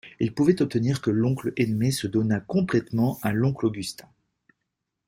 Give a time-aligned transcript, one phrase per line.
[0.19, 4.09] Il pouvait obtenir que l'oncle Edme se donnât complètement à l'oncle Augustin.